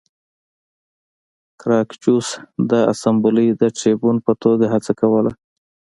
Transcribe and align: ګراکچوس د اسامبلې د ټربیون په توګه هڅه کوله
ګراکچوس 1.61 2.27
د 2.69 2.71
اسامبلې 2.93 3.47
د 3.61 3.63
ټربیون 3.77 4.17
په 4.25 4.31
توګه 4.43 4.65
هڅه 4.73 4.91
کوله 4.99 5.31